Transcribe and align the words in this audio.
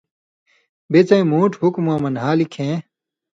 بِڅَیں 0.91 1.25
مُوٹ 1.31 1.51
حُکمؤں 1.61 1.99
مہ 2.03 2.09
نھالیۡ 2.15 2.51
کھیں 2.53 2.75